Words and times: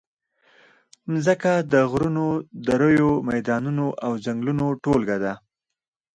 مځکه 1.11 1.51
د 1.71 1.73
غرونو، 1.91 2.27
دریو، 2.67 3.11
میدانونو 3.29 3.85
او 4.05 4.11
ځنګلونو 4.25 4.65
ټولګه 4.83 5.17
ده. 5.23 5.33